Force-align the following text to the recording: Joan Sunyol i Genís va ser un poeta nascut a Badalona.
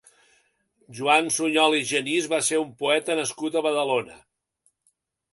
Joan 0.99 1.27
Sunyol 1.35 1.75
i 1.79 1.81
Genís 1.89 2.29
va 2.31 2.39
ser 2.47 2.59
un 2.61 2.71
poeta 2.79 3.17
nascut 3.19 3.57
a 3.57 3.63
Badalona. 3.67 4.17